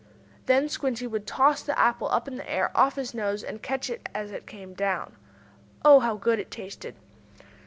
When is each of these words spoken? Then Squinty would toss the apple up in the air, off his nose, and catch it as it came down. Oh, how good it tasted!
Then 0.47 0.67
Squinty 0.67 1.05
would 1.05 1.27
toss 1.27 1.61
the 1.61 1.77
apple 1.77 2.09
up 2.09 2.27
in 2.27 2.37
the 2.37 2.49
air, 2.51 2.75
off 2.75 2.95
his 2.95 3.13
nose, 3.13 3.43
and 3.43 3.61
catch 3.61 3.87
it 3.87 4.09
as 4.15 4.31
it 4.31 4.47
came 4.47 4.73
down. 4.73 5.15
Oh, 5.85 5.99
how 5.99 6.15
good 6.15 6.39
it 6.39 6.49
tasted! 6.49 6.95